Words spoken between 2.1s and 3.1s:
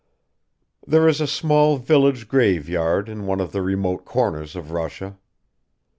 graveyard